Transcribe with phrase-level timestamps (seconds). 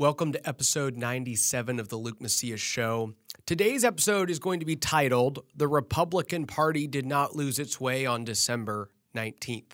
[0.00, 3.14] Welcome to episode 97 of the Luke Macias Show.
[3.46, 8.06] Today's episode is going to be titled The Republican Party Did Not Lose Its Way
[8.06, 9.72] on December 19th.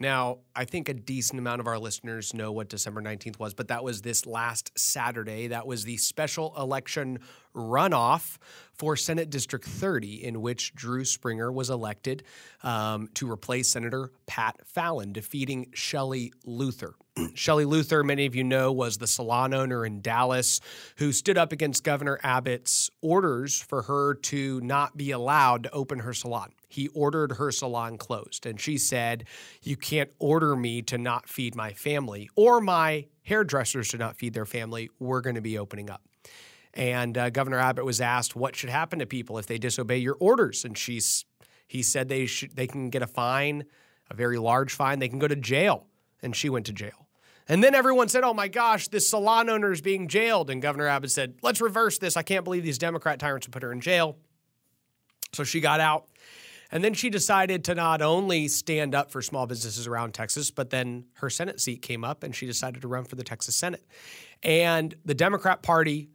[0.00, 3.68] Now, I think a decent amount of our listeners know what December 19th was, but
[3.68, 5.48] that was this last Saturday.
[5.48, 7.18] That was the special election
[7.54, 8.38] runoff
[8.72, 12.22] for Senate District 30, in which Drew Springer was elected
[12.62, 16.94] um, to replace Senator Pat Fallon, defeating Shelley Luther.
[17.34, 20.60] Shelley Luther, many of you know, was the salon owner in Dallas
[20.96, 26.00] who stood up against Governor Abbott's orders for her to not be allowed to open
[26.00, 26.52] her salon.
[26.68, 29.24] He ordered her salon closed, and she said,
[29.62, 34.34] You can't order me to not feed my family or my hairdressers to not feed
[34.34, 34.90] their family.
[34.98, 36.02] We're going to be opening up.
[36.74, 40.16] And uh, Governor Abbott was asked what should happen to people if they disobey your
[40.20, 41.24] orders, and she's
[41.66, 43.64] he said they they can get a fine,
[44.10, 44.98] a very large fine.
[44.98, 45.86] They can go to jail,
[46.22, 47.05] and she went to jail.
[47.48, 50.50] And then everyone said, oh my gosh, this salon owner is being jailed.
[50.50, 52.16] And Governor Abbott said, let's reverse this.
[52.16, 54.16] I can't believe these Democrat tyrants would put her in jail.
[55.32, 56.08] So she got out.
[56.72, 60.70] And then she decided to not only stand up for small businesses around Texas, but
[60.70, 63.86] then her Senate seat came up and she decided to run for the Texas Senate.
[64.42, 66.08] And the Democrat Party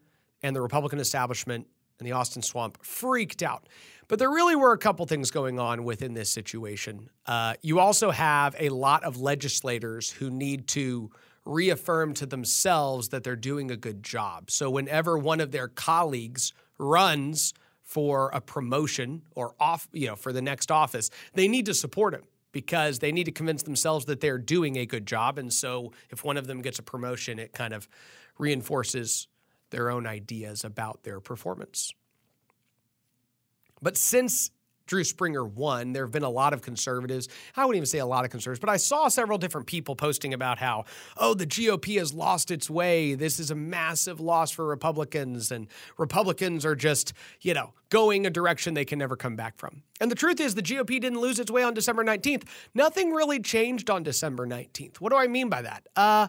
[0.44, 1.68] and the Republican establishment
[2.02, 3.70] and the Austin Swamp freaked out.
[4.08, 7.12] But there really were a couple things going on within this situation.
[7.28, 11.12] Uh, you also have a lot of legislators who need to
[11.46, 14.50] reaffirm to themselves that they're doing a good job.
[14.50, 20.34] So whenever one of their colleagues runs for a promotion or off, you know, for
[20.34, 24.22] the next office, they need to support him because they need to convince themselves that
[24.22, 25.38] they're doing a good job.
[25.38, 27.88] And so if one of them gets a promotion, it kind of
[28.40, 29.28] reinforces
[29.70, 31.94] their own ideas about their performance.
[33.82, 34.52] But since
[34.92, 37.30] Drew Springer won, there have been a lot of conservatives.
[37.56, 40.34] I wouldn't even say a lot of conservatives, but I saw several different people posting
[40.34, 40.84] about how,
[41.16, 43.14] oh, the GOP has lost its way.
[43.14, 48.30] This is a massive loss for Republicans, and Republicans are just, you know, going a
[48.30, 49.82] direction they can never come back from.
[50.02, 52.44] And the truth is, the GOP didn't lose its way on December 19th.
[52.74, 54.98] Nothing really changed on December 19th.
[54.98, 55.88] What do I mean by that?
[55.96, 56.28] Uh,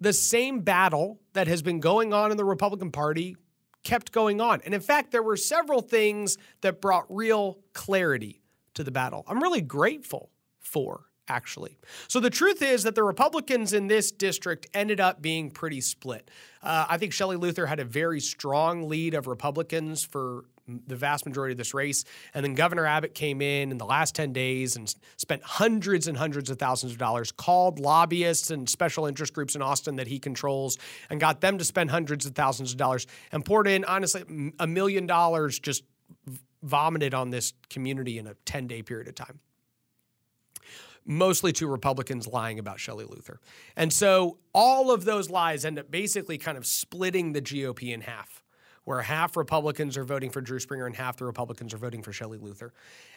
[0.00, 3.36] the same battle that has been going on in the Republican Party
[3.84, 4.60] kept going on.
[4.64, 8.40] And in fact, there were several things that brought real clarity
[8.74, 9.24] to the battle.
[9.26, 11.78] I'm really grateful for actually.
[12.08, 16.30] So the truth is that the Republicans in this district ended up being pretty split.
[16.62, 20.44] Uh, I think Shelley Luther had a very strong lead of Republicans for
[20.86, 22.04] the vast majority of this race.
[22.34, 26.16] And then Governor Abbott came in in the last 10 days and spent hundreds and
[26.16, 30.18] hundreds of thousands of dollars, called lobbyists and special interest groups in Austin that he
[30.18, 30.78] controls,
[31.10, 34.66] and got them to spend hundreds of thousands of dollars and poured in, honestly, a
[34.66, 35.84] million dollars just
[36.62, 39.40] vomited on this community in a 10 day period of time
[41.04, 43.40] mostly to Republicans lying about Shelley Luther.
[43.76, 48.02] And so all of those lies end up basically kind of splitting the GOP in
[48.02, 48.42] half
[48.84, 52.12] where half Republicans are voting for Drew Springer and half the Republicans are voting for
[52.12, 52.72] Shelley Luther.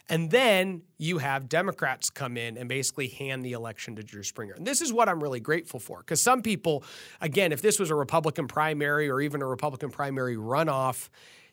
[0.10, 4.54] And then you have Democrats come in and basically hand the election to Drew Springer.
[4.54, 6.84] And this is what I'm really grateful for because some people,
[7.20, 11.10] again, if this was a Republican primary or even a Republican primary runoff,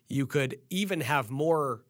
[0.08, 1.80] you could even have more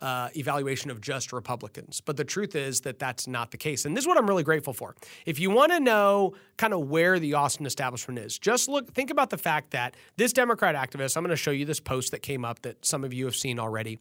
[0.00, 2.00] uh, evaluation of just Republicans.
[2.00, 3.84] But the truth is that that's not the case.
[3.84, 4.94] And this is what I'm really grateful for.
[5.26, 9.10] If you want to know kind of where the Austin establishment is, just look, think
[9.10, 12.22] about the fact that this Democrat activist, I'm going to show you this post that
[12.22, 13.98] came up that some of you have seen already,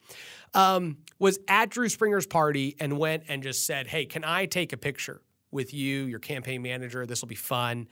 [0.54, 4.74] um, was at Drew Springer's party and went and just said, Hey, can I take
[4.74, 5.22] a picture
[5.52, 7.06] with you, your campaign manager?
[7.06, 7.88] This will be fun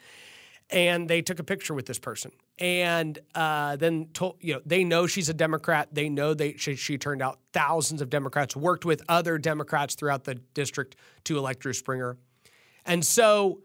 [0.70, 2.32] and they took a picture with this person.
[2.60, 5.90] And uh, then told you know they know she's a democrat.
[5.92, 10.24] They know they she, she, turned out thousands of democrats worked with other democrats throughout
[10.24, 10.96] the district
[11.26, 12.18] to elect drew springer.
[12.86, 13.62] And so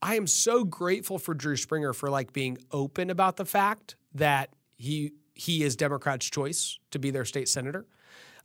[0.00, 4.50] i am so grateful for drew springer for like being open about the fact that
[4.76, 7.86] he he is democrats choice to be their state senator.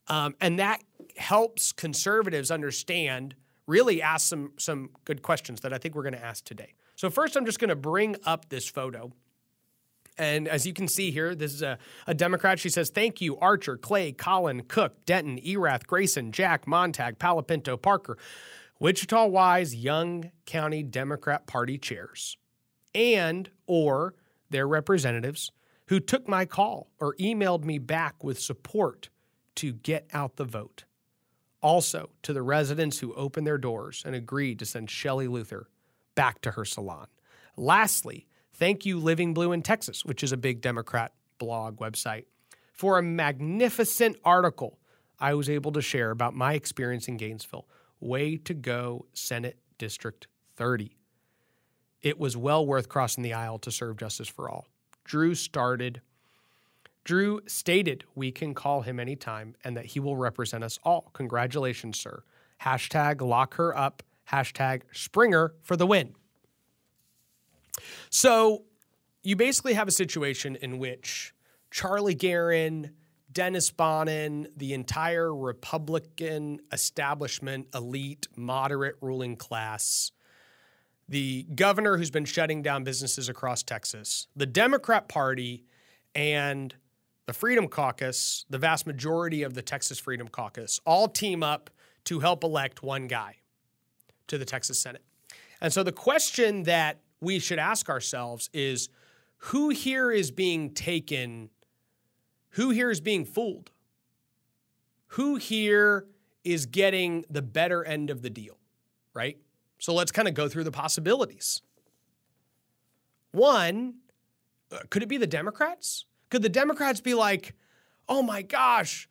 [0.08, 0.84] Um, and that
[1.18, 3.36] helps conservatives understand
[3.68, 7.10] really ask some some good questions that i think we're going to ask today so,
[7.10, 9.14] first, I'm just going to bring up this photo.
[10.18, 12.60] And as you can see here, this is a, a Democrat.
[12.60, 18.18] She says, Thank you, Archer, Clay, Collin, Cooke, Denton, Erath, Grayson, Jack, Montague, Palapinto, Parker,
[18.82, 22.36] Wichita Wise, Young County Democrat Party chairs,
[22.94, 24.14] and or
[24.50, 25.54] their representatives
[25.86, 29.08] who took my call or emailed me back with support
[29.56, 30.84] to get out the vote.
[31.62, 35.70] Also, to the residents who opened their doors and agreed to send Shelley Luther
[36.20, 37.08] back to her salon.
[37.56, 42.26] Lastly, thank you, Living Blue in Texas, which is a big Democrat blog website,
[42.74, 44.80] for a magnificent article
[45.18, 47.70] I was able to share about my experience in Gainesville.
[48.02, 50.28] Way to go, Senate District
[50.58, 50.98] 30.
[52.02, 54.68] It was well worth crossing the aisle to serve justice for all.
[55.06, 56.02] Drew started
[57.06, 61.12] Drew stated we can call him anytime and that he will represent us all.
[61.14, 62.24] Congratulations, sir.
[62.64, 64.04] Hashtag lock her up.
[64.32, 66.14] Hashtag Springer for the win.
[68.10, 68.64] So
[69.24, 71.34] you basically have a situation in which
[71.72, 72.92] Charlie Geren,
[73.32, 80.12] Dennis Bonnen, the entire Republican establishment, elite, moderate ruling class,
[81.08, 85.66] the governor who's been shutting down businesses across Texas, the Democrat Party,
[86.16, 86.76] and
[87.26, 91.70] the Freedom Caucus, the vast majority of the Texas Freedom Caucus, all team up
[92.06, 93.36] to help elect one guy
[94.30, 95.04] to the Texas Senate.
[95.62, 98.90] And so the question that we should ask ourselves is
[99.38, 101.50] who here is being taken,
[102.52, 103.72] who here is being fooled?
[105.14, 106.06] Who here
[106.44, 108.58] is getting the better end of the deal,
[109.14, 109.38] right?
[109.80, 111.62] So let's kind of go through the possibilities.
[113.32, 113.96] One,
[114.72, 116.06] uh, could it be the Democrats?
[116.30, 117.56] Could the Democrats be like,
[118.08, 119.10] oh my gosh,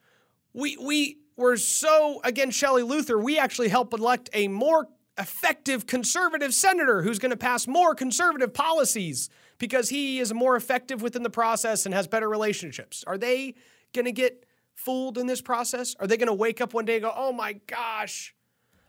[0.53, 4.87] we, we were so against Shelley Luther, we actually helped elect a more
[5.19, 11.01] effective conservative senator who's going to pass more conservative policies because he is more effective
[11.01, 13.03] within the process and has better relationships.
[13.05, 13.55] Are they
[13.93, 15.95] going to get fooled in this process?
[15.99, 18.33] Are they going to wake up one day and go, oh my gosh,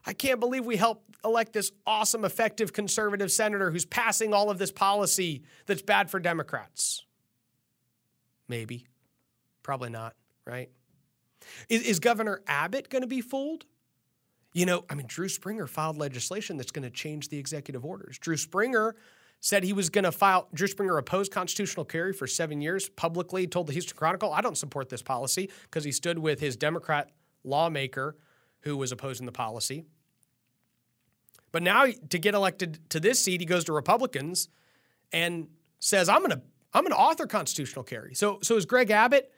[0.06, 4.58] I can't believe we helped elect this awesome, effective conservative senator who's passing all of
[4.58, 7.04] this policy that's bad for Democrats?
[8.48, 8.86] Maybe.
[9.62, 10.14] Probably not,
[10.46, 10.70] right?
[11.68, 13.66] Is, is Governor Abbott going to be fooled?
[14.52, 18.18] You know, I mean, Drew Springer filed legislation that's going to change the executive orders.
[18.18, 18.96] Drew Springer
[19.40, 23.46] said he was going to file, Drew Springer opposed constitutional carry for seven years, publicly
[23.46, 27.10] told the Houston Chronicle, I don't support this policy because he stood with his Democrat
[27.44, 28.16] lawmaker
[28.60, 29.84] who was opposing the policy.
[31.52, 34.48] But now to get elected to this seat, he goes to Republicans
[35.12, 35.48] and
[35.78, 36.42] says, I'm going to
[36.72, 38.14] I'm going to author constitutional carry.
[38.14, 39.32] So, so is Greg Abbott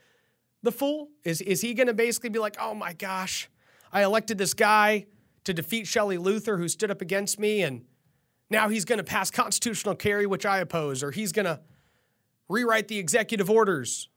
[0.62, 1.08] the fool?
[1.25, 3.49] Is, is he going to basically be like, oh my gosh,
[3.93, 5.06] I elected this guy
[5.44, 7.85] to defeat Shelley Luther who stood up against me, and
[8.49, 11.61] now he's going to pass constitutional carry, which I oppose, or he's going to
[12.49, 14.09] rewrite the executive orders.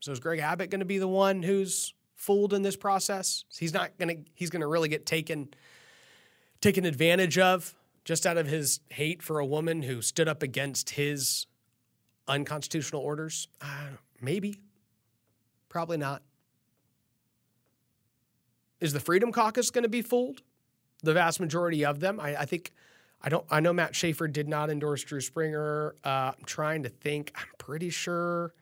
[0.00, 3.44] So is Greg Abbott going to be the one who's fooled in this process?
[3.58, 4.30] He's not going to.
[4.34, 5.50] He's going to really get taken
[6.60, 10.90] taken advantage of just out of his hate for a woman who stood up against
[10.90, 11.46] his
[12.28, 13.48] unconstitutional orders?
[13.60, 13.88] Uh,
[14.20, 14.60] maybe.
[15.68, 16.22] Probably not.
[18.80, 20.42] Is the Freedom Caucus going to be fooled?
[21.02, 22.18] The vast majority of them.
[22.20, 22.72] I, I, think.
[23.22, 23.44] I don't.
[23.50, 25.94] I know Matt Schaefer did not endorse Drew Springer.
[26.04, 27.32] Uh, I'm trying to think.
[27.34, 28.54] I'm pretty sure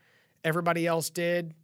[0.44, 1.54] everybody else did.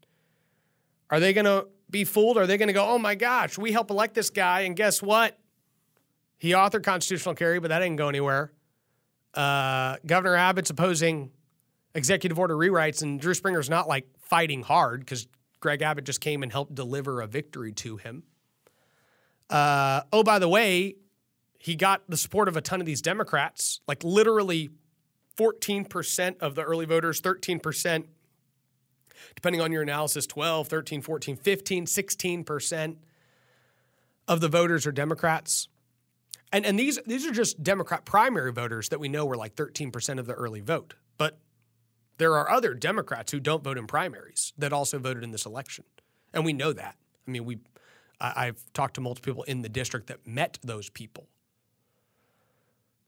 [1.10, 2.38] Are they going to be fooled?
[2.38, 5.02] Are they going to go, "Oh my gosh, we help elect this guy, and guess
[5.02, 5.38] what?
[6.38, 8.52] He authored constitutional carry, but that didn't go anywhere."
[9.32, 11.30] Uh, Governor Abbott's opposing
[11.94, 15.26] executive order rewrites, and Drew Springer's not like fighting hard because
[15.60, 18.25] Greg Abbott just came and helped deliver a victory to him.
[19.54, 20.96] Uh, oh, by the way,
[21.61, 24.70] he got the support of a ton of these Democrats, like literally
[25.37, 28.04] 14% of the early voters, 13%,
[29.37, 32.96] depending on your analysis, 12, 13, 14, 15, 16%
[34.26, 35.68] of the voters are Democrats.
[36.52, 40.18] And, and these, these are just Democrat primary voters that we know were like 13%
[40.18, 40.94] of the early vote.
[41.16, 41.38] But
[42.18, 45.84] there are other Democrats who don't vote in primaries that also voted in this election,
[46.32, 46.96] and we know that.
[47.28, 47.61] I mean, we
[48.37, 51.28] I've talked to multiple people in the district that met those people.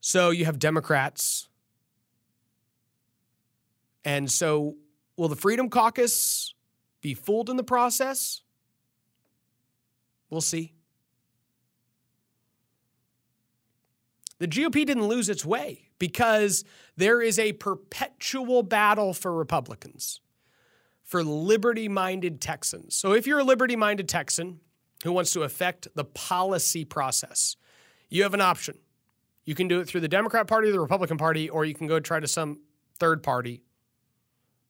[0.01, 1.49] So you have Democrats,
[4.05, 4.77] and so
[5.17, 6.55] will the Freedom Caucus
[7.01, 8.43] be fooled in the process?
[10.31, 10.75] We'll see.
[14.39, 16.65] The GOP didn't lose its way because
[16.97, 20.21] there is a perpetual battle for Republicans,
[21.03, 22.95] for liberty minded Texans.
[22.95, 24.61] So if you're a liberty minded Texan
[25.05, 27.57] who wants to affect the policy process,
[28.09, 28.79] you have an option.
[29.45, 32.01] You can do it through the Democrat Party the Republican Party, or you can go
[32.01, 32.61] try to some
[32.99, 33.63] third party.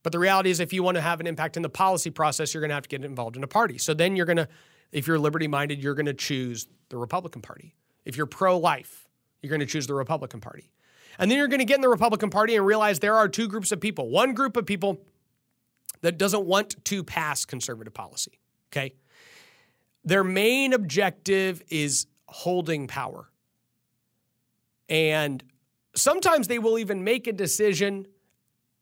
[0.02, 2.54] But the reality is, if you want to have an impact in the policy process,
[2.54, 3.78] you're going to have to get involved in a party.
[3.78, 4.48] So then you're going to,
[4.92, 7.74] if you're liberty minded, you're going to choose the Republican Party.
[8.04, 9.08] If you're pro life,
[9.42, 10.70] you're going to choose the Republican Party.
[11.18, 13.48] And then you're going to get in the Republican Party and realize there are two
[13.48, 14.10] groups of people.
[14.10, 15.00] One group of people
[16.02, 18.38] that doesn't want to pass conservative policy.
[18.70, 18.94] Okay.
[20.06, 23.28] Their main objective is holding power.
[24.88, 25.42] And
[25.96, 28.06] sometimes they will even make a decision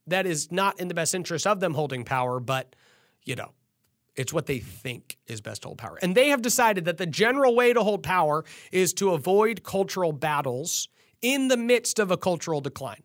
[0.07, 2.76] that is not in the best interest of them holding power, but,
[3.25, 3.52] you know,
[4.16, 5.99] it's what they think is best to hold power.
[6.02, 10.12] And they have decided that the general way to hold power is to avoid cultural
[10.12, 10.88] battles
[11.23, 13.02] in the midst of a cultural decline.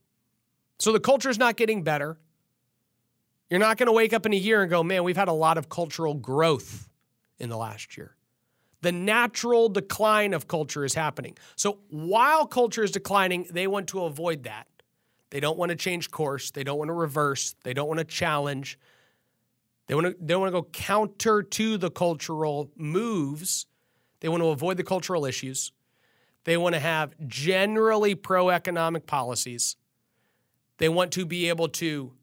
[0.77, 2.19] So the culture is not getting better.
[3.49, 5.33] You're not going to wake up in a year and go, man, we've had a
[5.33, 6.88] lot of cultural growth
[7.39, 8.15] in the last year.
[8.81, 11.37] The natural decline of culture is happening.
[11.55, 14.67] So while culture is declining, they want to avoid that.
[15.31, 16.51] They don't want to change course.
[16.51, 17.55] They don't want to reverse.
[17.63, 18.79] They don't want to challenge.
[19.87, 23.65] They want to, they want to go counter to the cultural moves.
[24.21, 25.71] They want to avoid the cultural issues.
[26.45, 29.75] They want to have generally pro economic policies.
[30.77, 32.13] They want to be able to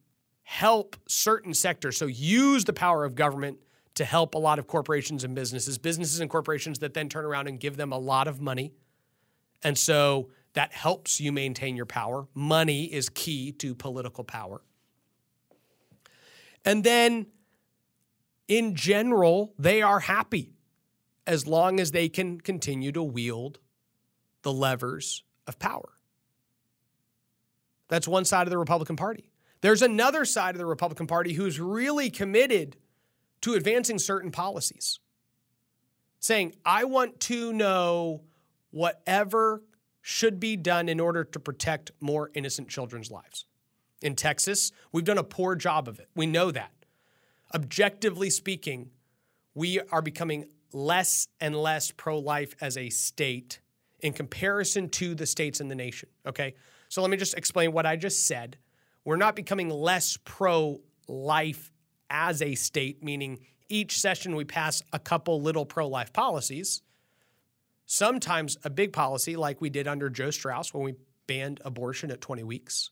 [0.42, 1.96] help certain sectors.
[1.96, 3.58] So use the power of government
[3.96, 7.48] to help a lot of corporations and businesses, businesses and corporations that then turn around
[7.48, 8.72] and give them a lot of money.
[9.62, 12.28] And so that helps you maintain your power.
[12.34, 14.62] Money is key to political power.
[16.64, 17.26] And then
[18.48, 20.52] in general, they are happy
[21.26, 23.58] as long as they can continue to wield
[24.42, 25.90] the levers of power.
[27.88, 29.30] That's one side of the Republican Party.
[29.62, 32.76] There's another side of the Republican Party who's really committed
[33.46, 34.98] to advancing certain policies,
[36.18, 38.22] saying, I want to know
[38.72, 39.62] whatever
[40.02, 43.44] should be done in order to protect more innocent children's lives.
[44.02, 46.08] In Texas, we've done a poor job of it.
[46.16, 46.72] We know that.
[47.54, 48.90] Objectively speaking,
[49.54, 53.60] we are becoming less and less pro life as a state
[54.00, 56.08] in comparison to the states in the nation.
[56.26, 56.56] Okay.
[56.88, 58.58] So let me just explain what I just said.
[59.04, 61.70] We're not becoming less pro life
[62.10, 66.82] as a state, meaning each session we pass a couple little pro life policies.
[67.86, 70.94] Sometimes a big policy, like we did under Joe Straus when we
[71.26, 72.90] banned abortion at 20 weeks.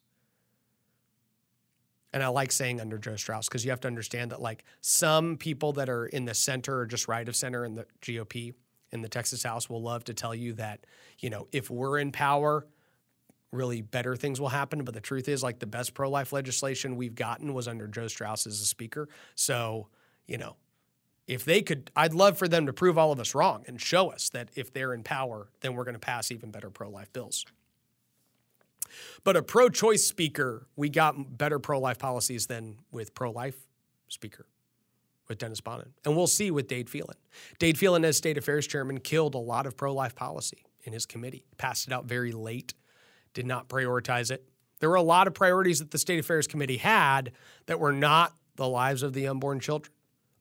[2.12, 5.37] And I like saying under Joe Straus because you have to understand that, like, some
[5.37, 8.54] people that are in the center or just right of center in the GOP
[8.92, 10.87] in the Texas House will love to tell you that,
[11.18, 12.66] you know, if we're in power,
[13.55, 14.85] really better things will happen.
[14.85, 18.09] But the truth is, like, the best pro life legislation we've gotten was under Joe
[18.09, 19.09] Straus as a speaker.
[19.35, 19.89] So,
[20.27, 20.57] you know,
[21.27, 24.11] if they could, I'd love for them to prove all of us wrong and show
[24.11, 27.13] us that if they're in power, then we're going to pass even better pro life
[27.13, 27.47] bills.
[29.25, 33.57] But a pro choice speaker, we got better pro life policies than with pro life
[34.09, 34.47] speaker
[35.29, 35.89] with Dennis Bonnen.
[36.05, 37.17] And we'll see with Dade Phelan.
[37.59, 41.07] Dade Phelan, as state affairs chairman, killed a lot of pro life policy in his
[41.07, 42.75] committee, passed it out very late,
[43.35, 44.45] did not prioritize it.
[44.81, 47.33] There were a lot of priorities that the state affairs committee had
[47.67, 49.93] that were not the lives of the unborn children.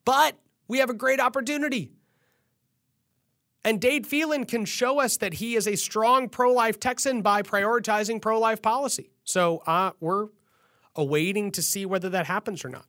[0.06, 1.92] But we have a great opportunity.
[3.66, 7.42] And Dade Phelan can show us that he is a strong pro life Texan by
[7.42, 9.12] prioritizing pro life policy.
[9.24, 10.28] So uh, we're
[10.96, 12.86] awaiting to see whether that happens or not.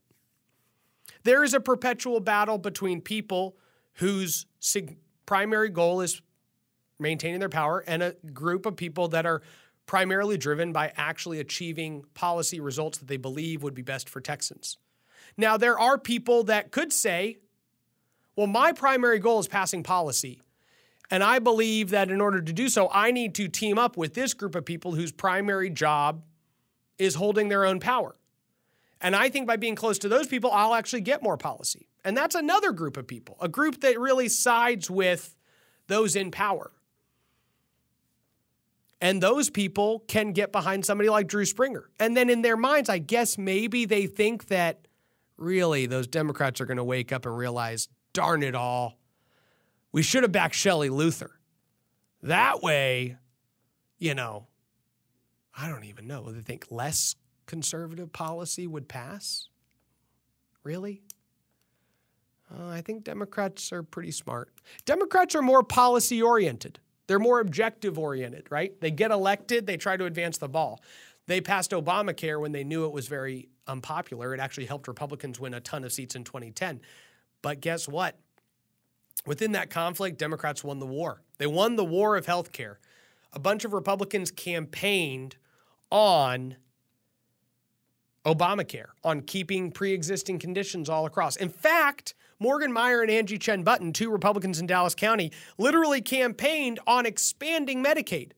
[1.22, 3.56] There is a perpetual battle between people
[3.94, 6.20] whose sig- primary goal is
[6.98, 9.42] maintaining their power and a group of people that are
[9.86, 14.78] primarily driven by actually achieving policy results that they believe would be best for Texans.
[15.36, 17.38] Now, there are people that could say,
[18.36, 20.40] well, my primary goal is passing policy.
[21.10, 24.14] And I believe that in order to do so, I need to team up with
[24.14, 26.22] this group of people whose primary job
[26.98, 28.16] is holding their own power.
[29.00, 31.88] And I think by being close to those people, I'll actually get more policy.
[32.04, 35.36] And that's another group of people, a group that really sides with
[35.88, 36.72] those in power.
[39.04, 41.90] And those people can get behind somebody like Drew Springer.
[42.00, 44.88] And then in their minds, I guess maybe they think that
[45.36, 48.96] really those Democrats are going to wake up and realize, darn it all,
[49.92, 51.38] we should have backed Shelley Luther.
[52.22, 53.18] That way,
[53.98, 54.46] you know,
[55.54, 56.32] I don't even know.
[56.32, 59.48] They think less conservative policy would pass?
[60.62, 61.02] Really?
[62.50, 64.50] Uh, I think Democrats are pretty smart.
[64.86, 66.80] Democrats are more policy oriented.
[67.06, 68.78] They're more objective oriented, right?
[68.80, 70.80] They get elected, they try to advance the ball.
[71.26, 74.34] They passed Obamacare when they knew it was very unpopular.
[74.34, 76.80] It actually helped Republicans win a ton of seats in 2010.
[77.42, 78.18] But guess what?
[79.26, 81.22] Within that conflict, Democrats won the war.
[81.38, 82.78] They won the war of health care.
[83.32, 85.36] A bunch of Republicans campaigned
[85.90, 86.56] on
[88.24, 91.36] Obamacare, on keeping pre existing conditions all across.
[91.36, 96.78] In fact, Morgan Meyer and Angie Chen Button, two Republicans in Dallas County, literally campaigned
[96.86, 98.32] on expanding Medicaid.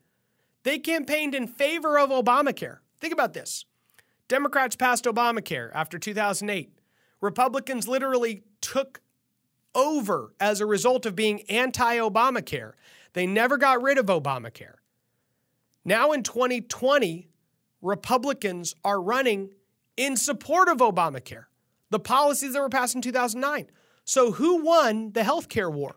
[0.63, 2.79] They campaigned in favor of Obamacare.
[3.01, 3.65] Think about this
[4.29, 6.71] Democrats passed Obamacare after 2008.
[7.21, 9.01] Republicans literally took
[9.75, 12.75] over as a result of being anti Obamacare.
[13.13, 14.77] They never got rid of Obamacare.
[15.85, 17.29] Now in 2020,
[17.83, 19.51] Republicans are running
[19.97, 21.47] in support of Obamacare,
[21.91, 23.67] the policies that were passed in 2009.
[24.07, 25.97] So who won the healthcare war?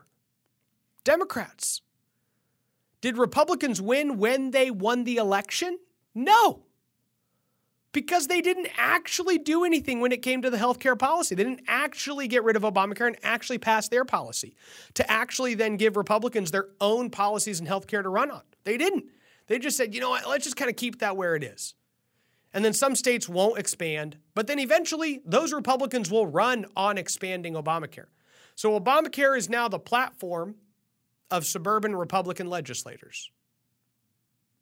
[1.06, 1.82] Democrats.
[3.00, 5.80] Did Republicans win when they won the election?
[6.14, 6.64] No
[7.92, 11.36] because they didn't actually do anything when it came to the healthcare policy.
[11.36, 14.56] They didn't actually get rid of Obamacare and actually pass their policy
[14.94, 18.42] to actually then give Republicans their own policies in healthcare to run on.
[18.64, 19.06] They didn't.
[19.48, 21.74] They just said, you know what, let's just kind of keep that where it is.
[22.54, 27.54] And then some states won't expand, but then eventually those Republicans will run on expanding
[27.54, 28.08] Obamacare.
[28.56, 30.56] So Obamacare is now the platform
[31.30, 33.30] of suburban Republican legislators.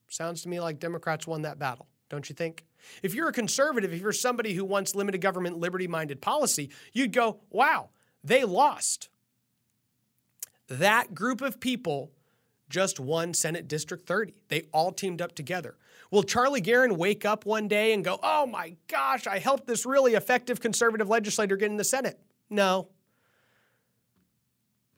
[0.09, 2.65] Sounds to me like Democrats won that battle don't you think?
[3.03, 7.11] If you're a conservative, if you're somebody who wants limited government, liberty minded policy, you'd
[7.11, 7.89] go, wow,
[8.23, 9.09] they lost.
[10.69, 12.11] That group of people
[12.69, 14.33] just won Senate District 30.
[14.49, 15.77] They all teamed up together.
[16.11, 19.85] Will Charlie Geren wake up one day and go, oh my gosh, I helped this
[19.85, 22.19] really effective conservative legislator get in the Senate?
[22.49, 22.89] No.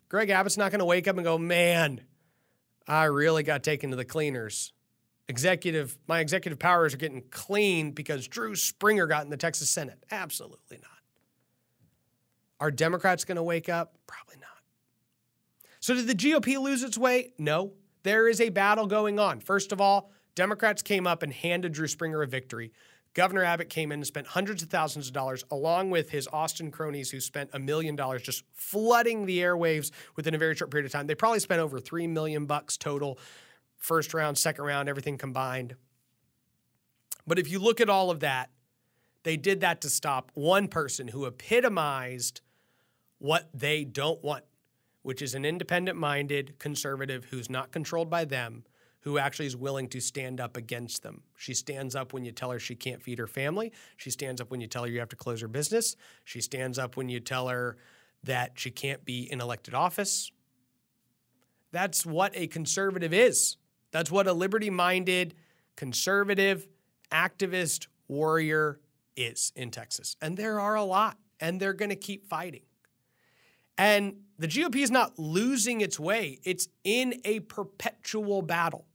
[0.07, 2.01] Greg Abbott's not going to wake up and go, man,
[2.87, 4.73] I really got taken to the cleaners
[5.29, 10.03] executive my executive powers are getting clean because Drew Springer got in the Texas Senate.
[10.11, 10.89] Absolutely not.
[12.59, 13.93] Are Democrats going to wake up?
[14.07, 14.29] Probably.
[15.79, 17.33] So did the GOP lose its way?
[17.37, 17.73] No.
[18.03, 19.39] There is a battle going on.
[19.39, 22.71] First of all, Democrats came up and handed Drew Springer a victory.
[23.13, 26.69] Governor Abbott came in and spent hundreds of thousands of dollars, along with his Austin
[26.69, 30.85] cronies who spent a million dollars just flooding the airwaves within a very short period
[30.85, 31.07] of time.
[31.07, 33.17] They probably spent over three million bucks total
[33.77, 35.75] first round, second round, everything combined.
[37.25, 38.49] But if you look at all of that,
[39.23, 42.41] they did that to stop one person who epitomized
[43.17, 44.43] what they don't want,
[45.01, 48.63] which is an independent minded conservative who's not controlled by them,
[49.01, 51.23] who actually is willing to stand up against them.
[51.37, 53.71] She stands up when you tell her she can't feed her family.
[53.97, 55.95] She stands up when you tell her you have to close her business.
[56.25, 57.77] She stands up when you tell her
[58.23, 60.31] that she can't be in elected office.
[61.71, 63.57] That's what a conservative is.
[63.91, 65.35] That's what a liberty minded,
[65.75, 66.67] conservative,
[67.11, 68.79] activist warrior
[69.15, 70.15] is in Texas.
[70.21, 72.61] And there are a lot, and they're going to keep fighting.
[73.79, 78.85] And the GOP is not losing its way, it's in a perpetual battle.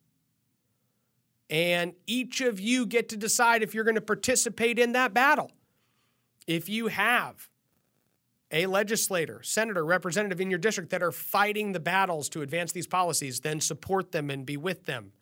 [1.48, 5.50] And each of you get to decide if you're going to participate in that battle.
[6.46, 7.48] If you have
[8.50, 12.86] a legislator, senator, representative in your district that are fighting the battles to advance these
[12.86, 15.12] policies, then support them and be with them.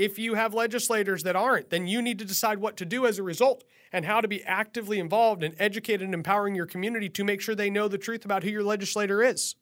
[0.00, 3.18] If you have legislators that aren't, then you need to decide what to do as
[3.18, 7.22] a result and how to be actively involved and educated and empowering your community to
[7.22, 9.56] make sure they know the truth about who your legislator is.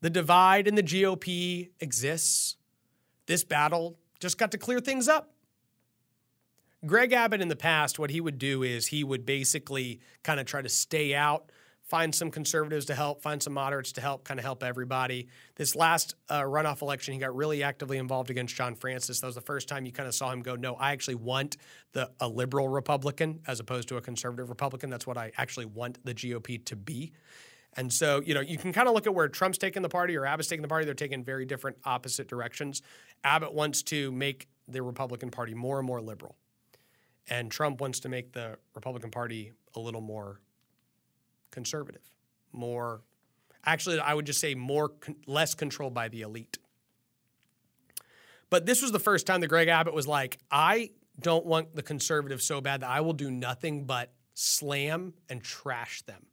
[0.00, 2.56] The divide in the GOP exists.
[3.26, 5.32] This battle just got to clear things up.
[6.84, 10.46] Greg Abbott in the past, what he would do is he would basically kind of
[10.46, 11.48] try to stay out,
[11.94, 15.28] find some conservatives to help, find some moderates to help, kind of help everybody.
[15.54, 19.20] This last uh, runoff election, he got really actively involved against Jon Francis.
[19.20, 21.56] That was the first time you kind of saw him go, "No, I actually want
[21.92, 24.90] the a liberal Republican as opposed to a conservative Republican.
[24.90, 27.12] That's what I actually want the GOP to be."
[27.76, 30.16] And so, you know, you can kind of look at where Trump's taking the party
[30.16, 30.86] or Abbott's taking the party.
[30.86, 32.82] They're taking very different opposite directions.
[33.22, 36.34] Abbott wants to make the Republican Party more and more liberal.
[37.30, 40.40] And Trump wants to make the Republican Party a little more
[41.54, 42.02] conservative,
[42.52, 43.00] more
[43.64, 44.92] actually I would just say more
[45.26, 46.58] less controlled by the elite.
[48.50, 51.82] But this was the first time that Greg Abbott was like, I don't want the
[51.82, 56.26] conservatives so bad that I will do nothing but slam and trash them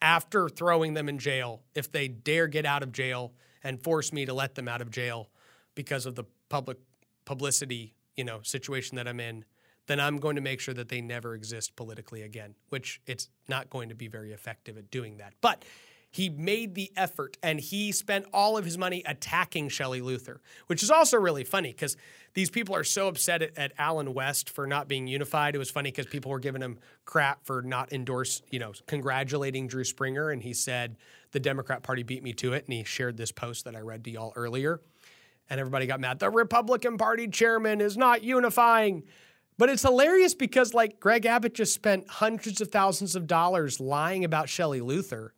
[0.00, 4.26] after throwing them in jail if they dare get out of jail and force me
[4.26, 5.30] to let them out of jail
[5.74, 6.78] because of the public
[7.24, 9.44] publicity, you know, situation that I'm in
[9.86, 13.70] then I'm going to make sure that they never exist politically again, which it's not
[13.70, 15.34] going to be very effective at doing that.
[15.40, 15.64] But
[16.14, 20.80] he made the effort and he spent all of his money attacking Shelley Luther, which
[20.80, 21.96] is also really funny because
[22.34, 25.56] these people are so upset at, at, Allen West for not being unified.
[25.56, 29.66] It was funny because people were giving him crap for not endorse, you know, congratulating
[29.66, 30.30] Drew Springer.
[30.30, 30.96] And he said,
[31.32, 32.64] the Democrat Party beat me to it.
[32.64, 34.80] And he shared this post that I read to y'all earlier.
[35.50, 36.20] And everybody got mad.
[36.20, 39.02] The Republican Party chairman is not unifying.
[39.56, 44.24] But it's hilarious because like Greg Abbott just spent hundreds of thousands of dollars lying
[44.24, 45.32] about Shelley Luther.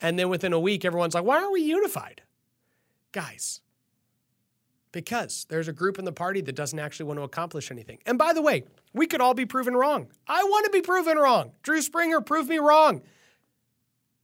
[0.00, 2.22] And then within a week, everyone's like, why aren't we unified?
[3.12, 3.62] Guys,
[4.92, 7.98] because there's a group in the party that doesn't actually want to accomplish anything.
[8.06, 10.08] And by the way, we could all be proven wrong.
[10.26, 11.52] I want to be proven wrong.
[11.62, 13.02] Drew Springer proved me wrong.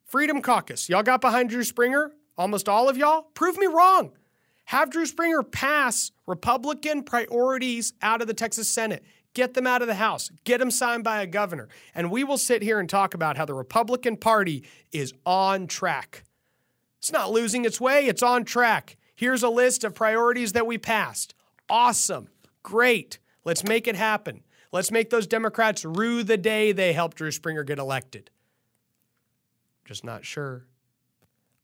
[0.05, 2.13] Freedom Caucus, y'all got behind Drew Springer?
[2.37, 3.23] Almost all of y'all?
[3.35, 4.13] Prove me wrong.
[4.67, 9.05] Have Drew Springer pass Republican priorities out of the Texas Senate.
[9.35, 10.31] Get them out of the House.
[10.45, 11.69] Get them signed by a governor.
[11.95, 16.25] And we will sit here and talk about how the Republican Party is on track.
[16.99, 18.97] It's not losing its way, it's on track.
[19.17, 21.35] Here's a list of priorities that we passed.
[21.69, 22.29] Awesome.
[22.63, 23.19] Great.
[23.45, 24.43] Let's make it happen.
[24.73, 28.31] Let's make those Democrats rue the day they helped Drew Springer get elected.
[29.85, 30.67] Just not sure.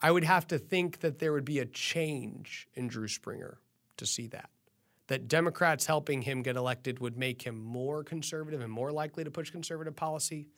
[0.03, 3.59] I would have to think that there would be a change in Drew Springer
[3.99, 4.51] to see that.
[5.09, 9.31] That Democrats helping him get elected would make him more conservative and more likely to
[9.31, 10.49] push conservative policy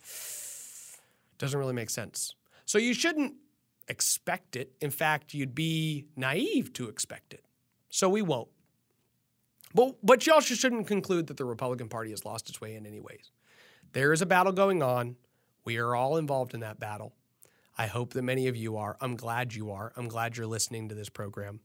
[1.38, 2.34] doesn't really make sense.
[2.66, 3.34] So you shouldn't
[3.88, 4.72] expect it.
[4.80, 7.44] In fact, you'd be naive to expect it.
[7.88, 8.48] So we won't.
[9.74, 12.86] But, but you also shouldn't conclude that the Republican Party has lost its way in
[12.86, 13.32] any ways.
[13.92, 15.16] There is a battle going on.
[15.64, 17.14] We are all involved in that battle.
[17.76, 18.96] I hope that many of you are.
[19.00, 19.92] I'm glad you are.
[19.96, 21.60] I'm glad you're listening to this program.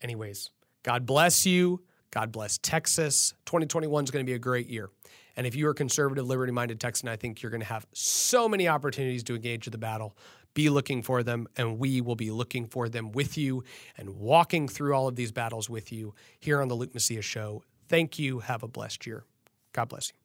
[0.00, 0.50] Anyways,
[0.82, 1.82] God bless you.
[2.10, 3.34] God bless Texas.
[3.46, 4.90] 2021 is going to be a great year.
[5.36, 8.48] And if you are conservative, liberty minded Texan, I think you're going to have so
[8.48, 10.16] many opportunities to engage in the battle.
[10.54, 13.64] Be looking for them, and we will be looking for them with you
[13.98, 17.64] and walking through all of these battles with you here on the Luke Macias Show.
[17.88, 18.38] Thank you.
[18.38, 19.24] Have a blessed year.
[19.72, 20.23] God bless you.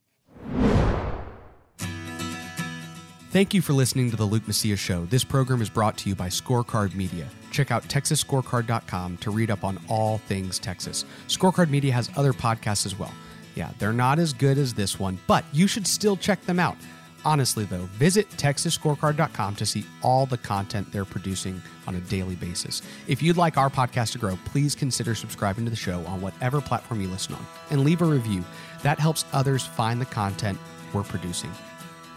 [3.31, 5.05] Thank you for listening to the Luke Macias Show.
[5.05, 7.27] This program is brought to you by Scorecard Media.
[7.51, 11.05] Check out TexasScorecard.com to read up on all things Texas.
[11.27, 13.13] Scorecard Media has other podcasts as well.
[13.53, 16.75] Yeah, they're not as good as this one, but you should still check them out.
[17.23, 22.81] Honestly, though, visit TexasScorecard.com to see all the content they're producing on a daily basis.
[23.07, 26.61] If you'd like our podcast to grow, please consider subscribing to the show on whatever
[26.61, 28.43] platform you listen on and leave a review.
[28.81, 30.57] That helps others find the content
[30.93, 31.51] we're producing.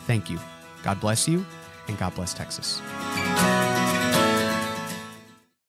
[0.07, 0.39] Thank you.
[0.83, 1.45] God bless you,
[1.89, 2.81] and God bless Texas.